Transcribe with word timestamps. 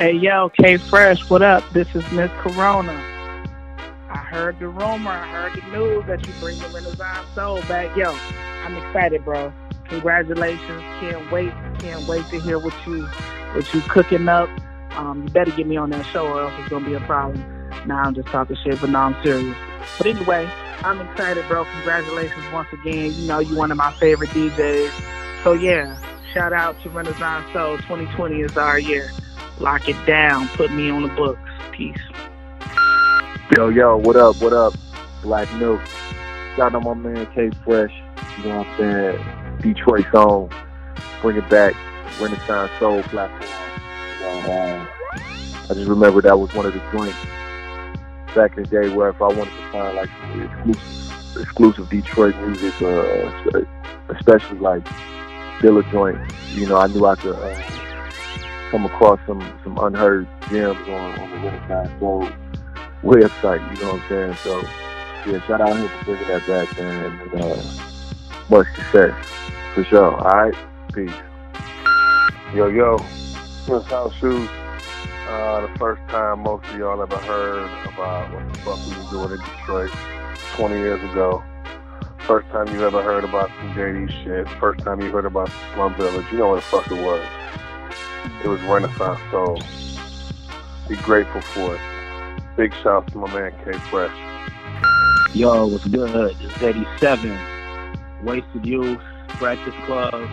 Hey 0.00 0.14
yo, 0.14 0.48
K 0.48 0.78
Fresh, 0.78 1.28
what 1.28 1.42
up? 1.42 1.62
This 1.74 1.86
is 1.94 2.10
Miss 2.12 2.30
Corona. 2.40 2.94
I 4.08 4.16
heard 4.16 4.58
the 4.58 4.68
rumor, 4.68 5.10
I 5.10 5.26
heard 5.26 5.62
the 5.62 5.76
news 5.76 6.06
that 6.06 6.26
you 6.26 6.32
bring 6.40 6.58
the 6.58 6.68
Renaissance 6.68 7.26
Soul 7.34 7.60
back. 7.68 7.94
Yo, 7.94 8.10
I'm 8.64 8.78
excited, 8.78 9.22
bro. 9.26 9.52
Congratulations. 9.90 10.82
Can't 11.00 11.30
wait. 11.30 11.52
Can't 11.80 12.08
wait 12.08 12.26
to 12.30 12.40
hear 12.40 12.58
what 12.58 12.72
you 12.86 13.04
what 13.52 13.74
you 13.74 13.82
cooking 13.82 14.26
up. 14.26 14.48
Um, 14.92 15.24
you 15.24 15.28
better 15.28 15.50
get 15.50 15.66
me 15.66 15.76
on 15.76 15.90
that 15.90 16.06
show 16.06 16.26
or 16.26 16.44
else 16.44 16.54
it's 16.60 16.70
gonna 16.70 16.86
be 16.86 16.94
a 16.94 17.00
problem. 17.00 17.44
Now 17.86 18.04
I'm 18.04 18.14
just 18.14 18.28
talking 18.28 18.56
shit, 18.64 18.80
but 18.80 18.88
now 18.88 19.02
I'm 19.02 19.22
serious. 19.22 19.54
But 19.98 20.06
anyway, 20.06 20.50
I'm 20.82 20.98
excited, 21.02 21.46
bro. 21.46 21.66
Congratulations 21.66 22.50
once 22.54 22.72
again. 22.72 23.12
You 23.12 23.26
know 23.26 23.40
you're 23.40 23.58
one 23.58 23.70
of 23.70 23.76
my 23.76 23.92
favorite 24.00 24.30
DJs. 24.30 25.44
So 25.44 25.52
yeah, 25.52 25.98
shout 26.32 26.54
out 26.54 26.80
to 26.84 26.88
Renaissance 26.88 27.52
Soul. 27.52 27.76
2020 27.76 28.40
is 28.40 28.56
our 28.56 28.78
year. 28.78 29.10
Lock 29.60 29.88
it 29.88 30.06
down. 30.06 30.48
Put 30.48 30.72
me 30.72 30.90
on 30.90 31.02
the 31.02 31.08
books. 31.08 31.38
Peace. 31.70 32.00
Yo, 33.56 33.68
yo, 33.68 33.96
what 33.98 34.16
up, 34.16 34.40
what 34.40 34.54
up? 34.54 34.74
Black 35.22 35.52
Milk. 35.54 35.80
Shout 36.56 36.74
out 36.74 36.82
my 36.82 36.94
man 36.94 37.26
K 37.34 37.50
Fresh. 37.64 37.92
You 38.38 38.44
know 38.44 38.58
what 38.58 38.66
I'm 38.66 38.78
saying? 38.78 39.58
Detroit 39.60 40.06
song. 40.12 40.50
Bring 41.20 41.36
it 41.36 41.48
back. 41.50 41.74
Renaissance 42.20 42.70
Soul 42.78 43.02
platform. 43.04 43.50
Um, 44.50 44.88
I 45.68 45.74
just 45.74 45.88
remember 45.88 46.22
that 46.22 46.38
was 46.38 46.52
one 46.54 46.64
of 46.64 46.72
the 46.72 46.80
joints 46.90 47.18
back 48.34 48.56
in 48.56 48.62
the 48.62 48.68
day 48.68 48.94
where 48.94 49.10
if 49.10 49.20
I 49.20 49.26
wanted 49.26 49.50
to 49.50 49.70
find 49.70 49.96
like 49.96 50.10
exclusive, 50.42 51.42
exclusive 51.42 51.90
Detroit 51.90 52.36
music, 52.38 52.80
uh, 52.82 53.60
especially 54.08 54.58
like 54.58 54.84
Dilla 55.60 55.88
joint, 55.90 56.18
you 56.54 56.66
know, 56.66 56.78
I 56.78 56.86
knew 56.86 57.04
I 57.04 57.16
could 57.16 57.36
uh, 57.36 57.89
come 58.70 58.86
across 58.86 59.18
some 59.26 59.40
some 59.64 59.76
unheard 59.78 60.28
gems 60.48 60.88
on, 60.88 61.18
on 61.18 61.30
the 61.30 61.36
Renaissance 61.38 61.90
Soul 61.98 62.28
website. 63.02 63.60
You 63.74 63.82
know 63.82 63.94
what 63.94 64.02
I'm 64.02 64.08
saying? 64.08 64.34
So 64.36 64.62
yeah, 65.26 65.46
shout 65.46 65.60
out 65.60 65.76
him 65.76 65.88
for 65.88 66.04
bringing 66.04 66.28
that 66.28 66.46
back, 66.46 66.78
man. 66.78 67.20
And, 67.32 67.42
uh, 67.42 67.62
much 68.48 68.66
success 68.74 69.26
for 69.74 69.84
sure. 69.84 70.14
All 70.14 70.50
right, 70.50 70.54
peace. 70.94 71.10
Yo, 72.54 72.68
yo, 72.68 72.96
Prince 73.66 73.86
House 73.86 74.14
Shoes. 74.14 74.48
Uh, 75.28 75.60
the 75.60 75.78
first 75.78 76.02
time 76.08 76.40
most 76.40 76.66
of 76.66 76.76
y'all 76.76 77.00
ever 77.00 77.16
heard 77.18 77.70
about 77.86 78.32
what 78.32 78.52
the 78.52 78.58
fuck 78.60 78.78
we 78.86 78.96
was 78.96 79.10
doing 79.10 79.32
in 79.32 79.38
Detroit 79.38 79.90
20 80.56 80.74
years 80.76 81.02
ago. 81.12 81.42
First 82.26 82.48
time 82.48 82.66
you 82.74 82.84
ever 82.84 83.02
heard 83.02 83.22
about 83.22 83.48
some 83.60 83.72
JD 83.74 84.10
shit. 84.24 84.48
First 84.58 84.80
time 84.80 85.00
you 85.00 85.10
heard 85.10 85.26
about 85.26 85.50
Slum 85.74 85.94
Village. 85.94 86.26
You 86.32 86.38
know 86.38 86.48
what 86.48 86.56
the 86.56 86.62
fuck 86.62 86.90
it 86.90 87.00
was. 87.00 87.24
It 88.42 88.48
was 88.48 88.60
Renaissance 88.62 89.20
Soul. 89.30 89.60
Be 90.88 90.96
grateful 90.96 91.40
for 91.40 91.76
it. 91.76 91.80
Big 92.56 92.74
shout 92.82 93.06
to 93.12 93.18
my 93.18 93.32
man 93.32 93.52
K 93.64 93.72
Fresh. 93.90 94.14
Yo, 95.34 95.66
what's 95.66 95.86
good? 95.86 96.36
Is 96.40 96.62
87. 96.62 97.38
Wasted 98.24 98.66
Youth, 98.66 99.00
Breakfast 99.38 99.76
Club, 99.86 100.28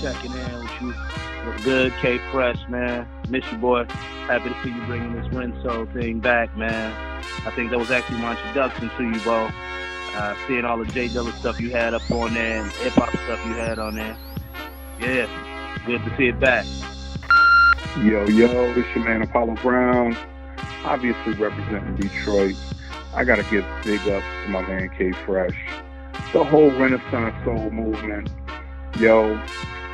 checking 0.00 0.32
in 0.32 0.58
with 0.58 0.80
you. 0.80 0.92
What's 1.44 1.62
good? 1.64 1.92
K 2.00 2.18
Fresh, 2.32 2.58
man. 2.68 3.06
Miss 3.28 3.44
you, 3.52 3.58
boy. 3.58 3.84
Happy 4.26 4.48
to 4.48 4.62
see 4.62 4.70
you 4.70 4.84
bringing 4.86 5.12
this 5.14 5.26
Renso 5.28 5.90
thing 5.92 6.18
back, 6.20 6.56
man. 6.56 6.92
I 7.46 7.50
think 7.50 7.70
that 7.70 7.78
was 7.78 7.90
actually 7.90 8.18
my 8.18 8.36
introduction 8.38 8.90
to 8.96 9.02
you, 9.04 9.20
bro. 9.20 9.48
Uh, 10.16 10.34
seeing 10.46 10.64
all 10.64 10.78
the 10.78 10.86
J 10.86 11.08
Dilla 11.08 11.32
stuff 11.38 11.60
you 11.60 11.70
had 11.70 11.94
up 11.94 12.08
on 12.10 12.34
there 12.34 12.62
and 12.62 12.72
hip 12.72 12.92
hop 12.94 13.10
stuff 13.10 13.44
you 13.46 13.54
had 13.54 13.78
on 13.78 13.94
there. 13.94 14.16
Yeah, 15.00 15.82
good 15.86 16.04
to 16.04 16.16
see 16.16 16.28
it 16.28 16.40
back. 16.40 16.66
Yo, 18.02 18.26
yo, 18.26 18.74
this 18.74 18.84
your 18.96 19.04
man 19.04 19.22
Apollo 19.22 19.54
Brown. 19.62 20.16
Obviously 20.84 21.32
representing 21.34 21.94
Detroit. 21.94 22.56
I 23.14 23.22
gotta 23.22 23.44
give 23.44 23.64
big 23.84 24.00
ups 24.08 24.26
to 24.42 24.50
my 24.50 24.62
man 24.62 24.90
K 24.98 25.12
Fresh. 25.12 25.56
The 26.32 26.42
whole 26.42 26.72
Renaissance 26.72 27.36
Soul 27.44 27.70
movement. 27.70 28.30
Yo, 28.98 29.40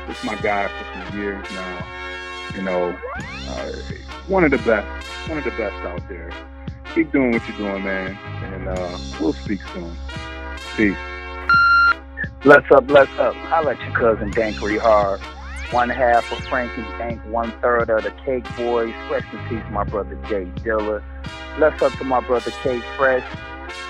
it's 0.08 0.24
my 0.24 0.34
guy 0.36 0.68
for 0.68 0.86
some 0.94 1.20
years 1.20 1.44
now. 1.50 1.86
You 2.56 2.62
know, 2.62 2.98
uh, 3.48 3.72
one 4.28 4.44
of 4.44 4.50
the 4.50 4.58
best, 4.58 4.88
one 5.28 5.36
of 5.36 5.44
the 5.44 5.50
best 5.50 5.76
out 5.84 6.00
there. 6.08 6.30
Keep 6.94 7.12
doing 7.12 7.32
what 7.32 7.46
you're 7.46 7.58
doing, 7.58 7.84
man, 7.84 8.18
and 8.44 8.66
uh, 8.66 8.98
we'll 9.20 9.34
speak 9.34 9.60
soon. 9.74 9.94
Peace. 10.74 10.96
Bless 12.42 12.64
up, 12.72 12.86
bless 12.86 13.10
up. 13.18 13.36
I 13.52 13.62
let 13.62 13.78
your 13.82 13.92
cousin 13.92 14.30
Dankery 14.30 14.78
Hard. 14.78 15.20
One 15.70 15.88
half 15.88 16.32
of 16.32 16.44
Frankie 16.48 16.82
Dank, 16.98 17.24
one 17.26 17.52
third 17.62 17.90
of 17.90 18.02
the 18.02 18.10
Cake 18.24 18.44
Boys. 18.56 18.92
Rest 19.08 19.26
in 19.32 19.38
peace, 19.48 19.62
my 19.70 19.84
brother 19.84 20.16
Jay 20.28 20.46
Dilla. 20.64 21.00
Bless 21.56 21.80
up 21.80 21.92
to 21.98 22.04
my 22.04 22.18
brother 22.18 22.50
K 22.62 22.80
Fresh. 22.96 23.24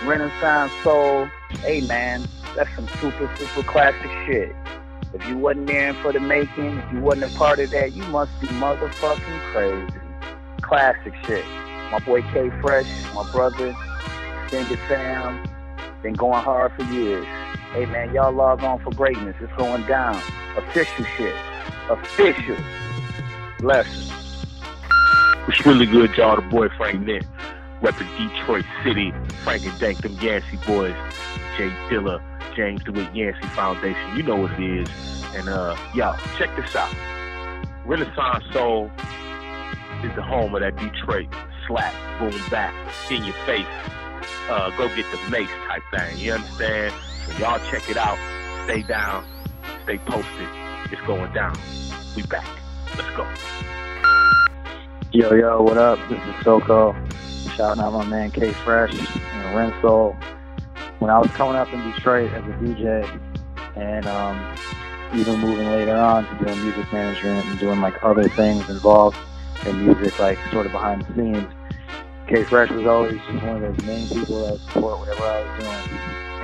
Renaissance 0.05 0.73
Soul. 0.83 1.27
Hey 1.63 1.81
man, 1.81 2.29
that's 2.55 2.69
some 2.77 2.87
super, 3.01 3.35
super 3.37 3.67
classic 3.67 4.11
shit. 4.27 4.55
If 5.15 5.27
you 5.27 5.39
wasn't 5.39 5.69
there 5.69 5.95
for 5.95 6.13
the 6.13 6.21
making, 6.21 6.79
if 6.79 6.93
you 6.93 7.01
wasn't 7.01 7.33
a 7.33 7.39
part 7.39 7.59
of 7.59 7.71
that, 7.71 7.95
you 7.95 8.03
must 8.05 8.39
be 8.43 8.49
motherfucking 8.49 9.41
crazy. 9.53 10.01
Classic 10.61 11.15
shit. 11.25 11.47
My 11.91 11.99
boy 12.01 12.21
K 12.31 12.51
Fresh, 12.61 12.89
my 13.15 13.27
brother, 13.33 13.75
extended 14.43 14.79
fam, 14.81 15.43
been 16.03 16.12
going 16.12 16.43
hard 16.43 16.73
for 16.75 16.83
years. 16.93 17.27
Hey 17.73 17.87
man, 17.87 18.12
y'all 18.12 18.33
log 18.33 18.62
on 18.62 18.81
for 18.81 18.91
greatness. 18.91 19.35
It's 19.41 19.53
going 19.57 19.87
down. 19.87 20.21
Official 20.59 21.07
shit. 21.17 21.35
Official. 21.89 22.57
Blessings. 23.59 24.13
It's 25.49 25.65
really 25.67 25.87
good, 25.87 26.17
y'all. 26.17 26.37
The 26.37 26.43
boy 26.43 26.69
Frank 26.77 27.05
Nitt, 27.05 27.27
repping 27.81 28.09
Detroit 28.17 28.65
City. 28.85 29.13
Frank 29.43 29.65
and 29.67 29.79
Dank, 29.81 29.99
them 29.99 30.13
Yancey 30.21 30.59
boys. 30.67 30.95
Jay 31.57 31.71
Dilla, 31.89 32.23
James 32.55 32.83
DeWitt 32.85 33.15
Yancey 33.15 33.49
Foundation. 33.49 34.17
You 34.17 34.23
know 34.23 34.37
what 34.37 34.53
it 34.53 34.83
is. 34.83 34.89
And 35.35 35.49
uh, 35.49 35.77
y'all, 35.95 36.19
check 36.37 36.55
this 36.57 36.75
out. 36.77 36.95
Renaissance 37.85 38.45
Soul 38.53 38.91
is 40.05 40.15
the 40.15 40.23
home 40.23 40.55
of 40.55 40.61
that 40.61 40.77
Detroit 40.77 41.29
slap, 41.67 41.95
boom, 42.19 42.31
back, 42.51 42.75
in 43.11 43.25
your 43.25 43.35
face. 43.47 43.67
Uh, 44.49 44.71
go 44.77 44.89
get 44.95 45.07
the 45.12 45.31
mace 45.31 45.49
type 45.67 45.83
thing. 45.95 46.19
You 46.19 46.33
understand? 46.35 46.95
So 47.27 47.39
y'all 47.39 47.61
check 47.71 47.89
it 47.89 47.97
out. 47.97 48.19
Stay 48.65 48.83
down. 48.83 49.25
Stay 49.85 49.99
posted. 49.99 50.49
It's 50.91 51.01
going 51.03 51.33
down. 51.33 51.57
We 52.17 52.23
back. 52.23 52.47
Let's 52.97 53.17
go. 53.17 53.27
Yo, 55.13 55.35
yo, 55.35 55.63
what 55.63 55.77
up? 55.77 55.99
This 56.09 56.19
is 56.23 56.45
Soko. 56.45 56.95
Shouting 57.57 57.83
out 57.83 57.93
my 57.93 58.05
man 58.05 58.31
K 58.31 58.53
Fresh 58.53 58.93
and 58.93 59.57
Renso. 59.57 60.17
When 60.99 61.11
I 61.11 61.19
was 61.19 61.31
coming 61.33 61.57
up 61.57 61.73
in 61.73 61.81
Detroit 61.93 62.33
as 62.33 62.45
a 62.45 62.53
DJ 62.59 63.21
and 63.77 64.07
um, 64.07 64.55
even 65.15 65.41
moving 65.41 65.69
later 65.71 65.97
on 65.97 66.27
to 66.27 66.45
doing 66.45 66.63
music 66.63 66.93
management 66.93 67.47
and 67.47 67.59
doing 67.59 67.81
like 67.81 68.03
other 68.03 68.29
things 68.29 68.69
involved 68.69 69.19
in 69.67 69.85
music, 69.85 70.19
like 70.19 70.39
sort 70.53 70.67
of 70.67 70.73
behind 70.73 71.03
the 71.03 71.15
scenes, 71.15 71.53
K 72.27 72.45
Fresh 72.45 72.71
was 72.71 72.87
always 72.87 73.21
just 73.21 73.45
one 73.45 73.62
of 73.62 73.77
those 73.77 73.87
main 73.87 74.09
people 74.09 74.47
that 74.47 74.59
support 74.61 75.01
whatever 75.01 75.23
I 75.25 75.43
was 75.43 75.65
doing. 75.65 76.01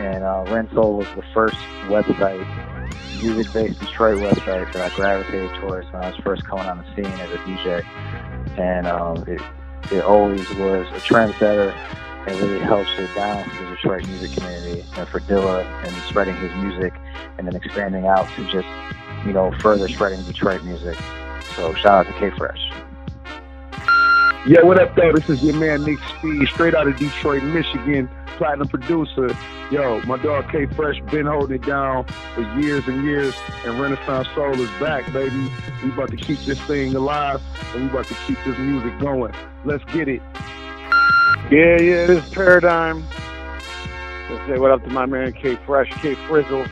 And 0.07 0.25
uh, 0.25 0.45
was 0.47 1.07
the 1.17 1.23
first 1.33 1.57
website, 1.87 2.45
music-based 3.23 3.81
Detroit 3.81 4.19
website 4.19 4.73
that 4.73 4.93
I 4.93 4.95
gravitated 4.95 5.55
towards 5.61 5.87
when 5.93 6.03
I 6.03 6.11
was 6.11 6.17
first 6.19 6.45
coming 6.45 6.67
on 6.67 6.79
the 6.79 6.95
scene 6.95 7.21
as 7.21 7.31
a 7.31 7.39
DJ. 7.39 7.85
And 8.59 8.87
um, 8.87 9.25
it, 9.27 9.41
it 9.93 10.03
always 10.03 10.49
was 10.55 10.87
a 10.89 11.01
trendsetter 11.01 11.75
and 12.27 12.41
really 12.41 12.59
helped 12.61 12.91
down 13.15 13.49
for 13.51 13.65
the 13.65 13.71
Detroit 13.71 14.07
music 14.09 14.33
community 14.33 14.85
and 14.97 15.09
for 15.09 15.21
Dilla 15.21 15.65
and 15.85 15.95
spreading 16.09 16.37
his 16.37 16.53
music 16.57 16.93
and 17.39 17.47
then 17.47 17.55
expanding 17.55 18.07
out 18.07 18.29
to 18.35 18.45
just, 18.51 18.69
you 19.25 19.33
know, 19.33 19.53
further 19.61 19.89
spreading 19.89 20.23
Detroit 20.25 20.65
music. 20.65 20.99
So 21.55 21.73
shout 21.75 22.07
out 22.07 22.07
to 22.07 22.13
K 22.19 22.31
Fresh. 22.37 22.71
Yeah, 24.47 24.63
what 24.63 24.79
up, 24.79 24.95
though? 24.95 25.13
This 25.13 25.29
is 25.29 25.43
your 25.43 25.57
man 25.57 25.83
Nick 25.83 25.99
Speed, 26.19 26.47
straight 26.47 26.73
out 26.73 26.87
of 26.87 26.97
Detroit, 26.97 27.43
Michigan, 27.43 28.09
platinum 28.37 28.69
producer. 28.69 29.37
Yo, 29.73 30.01
my 30.03 30.19
dog 30.19 30.49
K 30.53 30.67
Fresh 30.67 31.01
been 31.11 31.27
holding 31.27 31.57
it 31.57 31.67
down 31.67 32.07
for 32.33 32.43
years 32.61 32.87
and 32.87 33.03
years, 33.03 33.35
and 33.65 33.81
Renaissance 33.81 34.29
Soul 34.37 34.53
is 34.61 34.71
back, 34.79 35.13
baby. 35.13 35.51
We 35.83 35.91
about 35.91 36.11
to 36.11 36.17
keep 36.17 36.39
this 36.41 36.61
thing 36.61 36.95
alive, 36.95 37.43
and 37.75 37.83
we 37.83 37.91
about 37.91 38.07
to 38.07 38.15
keep 38.29 38.39
this 38.45 38.57
music 38.57 38.97
going. 39.01 39.35
Let's 39.65 39.83
get 39.93 40.07
it. 40.07 40.23
Yeah, 41.51 41.81
yeah, 41.81 42.07
this 42.07 42.25
is 42.25 42.31
Paradigm. 42.31 43.05
Let's 44.31 44.47
say 44.47 44.61
what 44.61 44.71
up 44.71 44.85
to 44.85 44.91
my 44.91 45.07
man 45.07 45.33
K 45.33 45.57
Fresh, 45.67 45.91
K 45.95 46.15
Frizzle. 46.29 46.67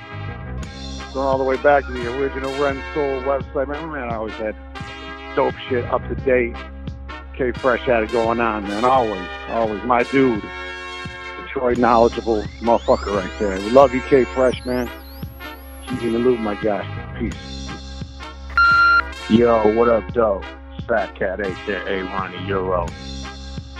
Going 1.12 1.26
all 1.26 1.38
the 1.38 1.44
way 1.44 1.56
back 1.56 1.84
to 1.86 1.92
the 1.92 2.16
original 2.20 2.52
Ren 2.62 2.80
Soul 2.94 3.20
website. 3.22 3.66
Man, 3.66 3.90
man, 3.90 4.10
I 4.10 4.14
always 4.14 4.34
had 4.34 4.54
dope 5.34 5.56
shit 5.68 5.84
up 5.86 6.06
to 6.06 6.14
date. 6.14 6.54
K 7.36 7.52
Fresh 7.52 7.80
had 7.80 8.04
it 8.04 8.12
going 8.12 8.40
on, 8.40 8.62
man. 8.64 8.84
Always, 8.84 9.28
always. 9.48 9.82
My 9.84 10.02
dude. 10.04 10.42
Detroit 11.42 11.78
knowledgeable 11.78 12.42
motherfucker 12.60 13.16
right 13.16 13.30
there. 13.38 13.58
We 13.58 13.70
love 13.70 13.94
you, 13.94 14.00
K 14.02 14.24
Fresh, 14.24 14.64
man. 14.64 14.90
Keep 15.86 16.02
in 16.02 16.12
the 16.12 16.18
loop, 16.18 16.40
my 16.40 16.54
guy. 16.54 16.84
Peace. 17.18 17.34
Yo, 19.30 19.74
what 19.74 19.88
up, 19.88 20.04
though? 20.12 20.42
Fat 20.86 21.14
Cat, 21.14 21.40
aka 21.40 22.02
Ronnie 22.02 22.46
Euro. 22.46 22.86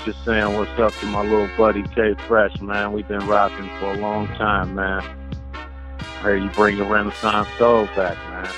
Just 0.04 0.24
saying 0.24 0.56
what's 0.56 0.78
up 0.78 0.92
to 1.00 1.06
my 1.06 1.22
little 1.22 1.48
buddy 1.56 1.82
K 1.82 2.14
Fresh, 2.26 2.60
man. 2.60 2.92
We've 2.92 3.08
been 3.08 3.26
rocking 3.26 3.68
for 3.78 3.92
a 3.92 3.96
long 3.98 4.26
time, 4.28 4.74
man. 4.74 5.02
Heard 6.20 6.42
you 6.42 6.50
bring 6.50 6.78
the 6.78 6.84
Renaissance 6.84 7.48
Soul 7.58 7.86
back, 7.94 8.16
man. 8.30 8.50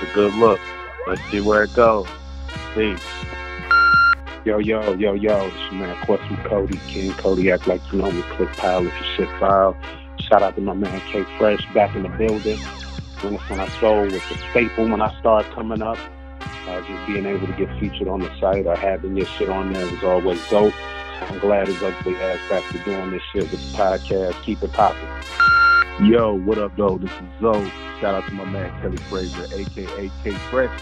It's 0.00 0.10
a 0.10 0.14
good 0.14 0.34
look. 0.34 0.60
Let's 1.06 1.22
see 1.30 1.40
where 1.40 1.64
it 1.64 1.74
goes. 1.74 2.06
Peace. 2.74 3.00
Yo, 4.46 4.56
yo, 4.56 4.94
yo, 4.94 5.12
yo, 5.12 5.46
it's 5.48 5.56
your 5.70 5.72
man 5.72 5.94
Question 6.06 6.34
Cody, 6.44 6.78
King 6.88 7.12
Cody, 7.12 7.50
act 7.50 7.66
like 7.66 7.82
you 7.92 7.98
know 7.98 8.10
me, 8.10 8.22
click 8.22 8.50
pile 8.52 8.86
if 8.86 8.94
your 8.94 9.04
shit 9.14 9.38
file. 9.38 9.76
Shout 10.18 10.42
out 10.42 10.54
to 10.54 10.62
my 10.62 10.72
man 10.72 10.98
K 11.12 11.24
Fresh 11.36 11.66
back 11.74 11.94
in 11.94 12.04
the 12.04 12.08
building. 12.08 12.58
Renaissance 13.22 13.74
Soul 13.74 14.04
was 14.04 14.14
a 14.14 14.38
staple 14.50 14.88
when 14.88 15.02
I 15.02 15.14
started 15.20 15.52
coming 15.52 15.82
up. 15.82 15.98
Uh, 16.66 16.80
just 16.80 17.06
being 17.06 17.26
able 17.26 17.46
to 17.46 17.52
get 17.52 17.68
featured 17.78 18.08
on 18.08 18.20
the 18.20 18.34
site 18.40 18.66
or 18.66 18.76
having 18.76 19.14
your 19.14 19.26
shit 19.26 19.50
on 19.50 19.74
there 19.74 19.84
was 19.84 20.02
always 20.02 20.48
dope. 20.48 20.72
I'm 21.20 21.38
glad 21.38 21.68
his 21.68 21.82
ugly 21.82 22.16
ass 22.16 22.38
back 22.48 22.66
to 22.70 22.78
doing 22.78 23.10
this 23.10 23.22
shit 23.34 23.42
with 23.42 23.72
the 23.72 23.76
podcast. 23.76 24.42
Keep 24.42 24.62
it 24.62 24.72
popping. 24.72 25.59
Yo, 26.02 26.32
what 26.32 26.56
up, 26.56 26.74
though? 26.78 26.96
This 26.96 27.10
is 27.10 27.26
Zoe. 27.42 27.70
Shout 28.00 28.14
out 28.14 28.26
to 28.26 28.32
my 28.32 28.46
man 28.46 28.70
Kelly 28.80 28.96
Fraser, 28.96 29.44
aka 29.54 30.10
K 30.24 30.30
Fresh, 30.50 30.80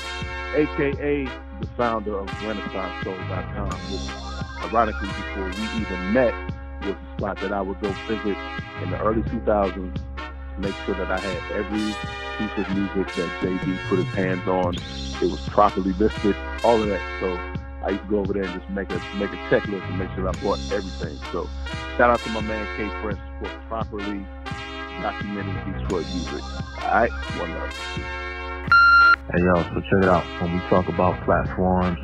aka 0.55 1.25
the 1.61 1.67
founder 1.77 2.17
of 2.21 2.29
RenaissanceSoul.com, 2.29 3.69
which, 3.91 4.71
ironically, 4.71 5.09
before 5.09 5.47
we 5.47 5.81
even 5.81 6.13
met, 6.13 6.33
was 6.83 6.95
a 6.95 7.17
spot 7.17 7.41
that 7.41 7.53
I 7.53 7.61
would 7.61 7.81
go 7.81 7.91
visit 8.07 8.37
in 8.81 8.91
the 8.93 9.01
early 9.01 9.23
2000s 9.23 9.75
to 9.75 10.61
make 10.61 10.75
sure 10.87 10.95
that 10.95 11.11
I 11.11 11.19
had 11.19 11.53
every 11.53 11.97
piece 12.39 12.57
of 12.57 12.77
music 12.77 13.13
that 13.17 13.29
JD 13.41 13.89
put 13.89 13.99
his 13.99 14.15
hands 14.15 14.47
on. 14.47 14.77
It 15.21 15.33
was 15.33 15.41
properly 15.49 15.95
listed, 15.95 16.37
all 16.63 16.81
of 16.81 16.89
that. 16.91 17.03
So 17.19 17.37
I 17.85 17.91
used 17.91 18.05
to 18.05 18.09
go 18.09 18.21
over 18.21 18.35
there 18.35 18.45
and 18.45 18.53
just 18.53 18.71
make 18.71 18.89
a 18.91 19.03
make 19.17 19.33
a 19.33 19.37
checklist 19.51 19.85
and 19.89 19.99
make 19.99 20.11
sure 20.15 20.29
I 20.29 20.33
bought 20.43 20.61
everything. 20.71 21.19
So 21.33 21.49
shout 21.97 22.09
out 22.09 22.21
to 22.21 22.31
my 22.31 22.41
man 22.41 22.69
K 22.77 22.89
Fresh 23.03 23.19
for 23.41 23.49
properly 23.67 24.25
documenting 25.03 25.81
Detroit 25.81 26.07
music. 26.15 26.43
Alright, 26.83 27.11
one 27.39 27.53
love. 27.55 27.73
Hey 29.31 29.43
yo, 29.43 29.63
so 29.63 29.81
check 29.83 30.03
it 30.03 30.09
out. 30.09 30.25
When 30.41 30.55
we 30.55 30.61
talk 30.69 30.89
about 30.89 31.23
platforms 31.25 31.99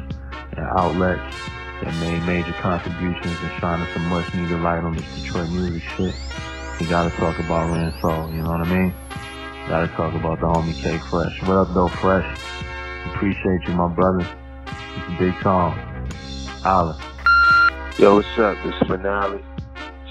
and 0.57 0.67
outlets 0.77 1.37
that 1.83 1.95
made 2.01 2.23
major 2.25 2.53
contributions 2.55 3.37
and 3.43 3.61
shining 3.61 3.87
some 3.93 4.07
much 4.09 4.33
needed 4.35 4.61
light 4.61 4.85
on 4.85 4.97
this 4.97 5.23
Detroit 5.23 5.51
music 5.51 5.83
shit, 5.97 6.15
we 6.81 6.87
gotta 6.87 7.11
talk 7.17 7.39
about 7.39 7.71
Ren 7.71 7.93
Soul, 8.01 8.31
you 8.31 8.43
know 8.43 8.51
what 8.51 8.61
I 8.61 8.75
mean? 8.75 8.95
Gotta 9.69 9.89
talk 9.89 10.15
about 10.15 10.41
the 10.41 10.47
homie 10.47 10.75
K 10.75 10.99
Fresh. 10.99 11.41
What 11.43 11.57
up 11.57 11.73
though, 11.73 11.89
Fresh? 11.89 12.39
Appreciate 13.07 13.67
you, 13.67 13.75
my 13.75 13.89
brother. 13.89 14.27
It's 14.67 15.09
a 15.09 15.17
big 15.19 15.35
song. 15.43 15.73
Holla. 16.63 16.99
Yo, 17.99 18.17
what's 18.17 18.39
up? 18.39 18.57
This 18.63 18.75
Finale. 18.87 19.43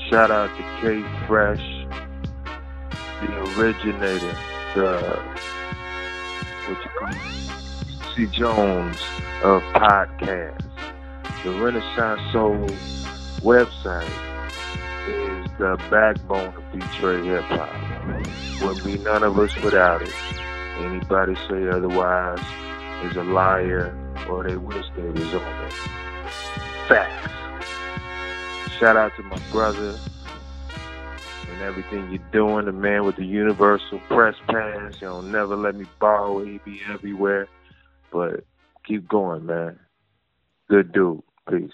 Shout 0.10 0.32
out 0.32 0.50
to 0.58 0.64
K 0.82 1.04
Fresh, 1.28 1.62
the 3.28 3.62
originator, 3.62 4.36
the 4.76 4.88
uh, 4.88 5.38
what 6.68 6.78
you 6.84 6.90
call? 6.98 7.12
C. 8.16 8.26
Jones 8.28 8.98
of 9.44 9.62
podcasts. 9.74 10.64
The 11.44 11.52
Renaissance 11.52 12.22
Soul 12.32 12.68
website 13.42 14.08
is 15.08 15.52
the 15.58 15.78
backbone 15.90 16.54
of 16.56 16.72
Detroit 16.72 17.26
hip 17.26 17.44
hop. 17.44 17.70
Wouldn't 18.62 18.86
be 18.86 18.98
none 19.04 19.24
of 19.24 19.38
us 19.38 19.56
without 19.62 20.02
it. 20.02 20.14
Anybody 20.80 21.36
say 21.50 21.68
otherwise 21.68 22.40
is 23.04 23.18
a 23.18 23.24
liar 23.24 23.94
or 24.30 24.44
they 24.44 24.56
wish 24.56 24.86
they 24.96 25.10
was 25.10 25.34
on 25.34 25.66
it. 25.66 25.74
Facts. 26.88 27.32
Shout 28.80 28.96
out 28.96 29.16
to 29.18 29.24
my 29.24 29.40
brother 29.52 29.98
everything 31.64 32.12
you're 32.12 32.32
doing, 32.32 32.66
the 32.66 32.72
man 32.72 33.06
with 33.06 33.16
the 33.16 33.26
universal 33.26 34.00
press 34.10 34.36
pass. 34.48 34.94
You 35.02 35.08
don't 35.08 35.32
never 35.32 35.56
let 35.56 35.76
me 35.76 35.86
borrow. 36.00 36.44
He 36.44 36.60
be 36.66 36.82
everywhere. 36.92 37.48
But 38.12 38.44
keep 38.86 39.08
going, 39.08 39.46
man. 39.46 39.80
Good 40.70 40.92
dude. 40.92 41.24
Peace. 41.50 41.72